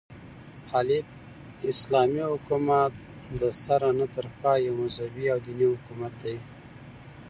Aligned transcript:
الف: 0.79 1.05
اسلامي 1.71 2.21
حكومت 2.31 2.93
دسره 3.41 3.89
نه 3.99 4.05
تر 4.15 4.25
پايه 4.41 4.63
يو 4.67 4.73
مذهبي 4.81 5.25
او 5.33 5.37
ديني 5.45 5.65
حكومت 5.81 6.13
دى 6.21 6.35